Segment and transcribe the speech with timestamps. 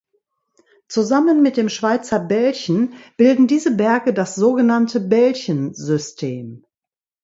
[0.87, 6.65] Zusammen mit dem Schweizer Belchen bilden diese Berge das sogenannte Belchen-System.